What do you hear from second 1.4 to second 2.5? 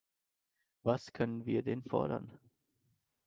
wir den fordern?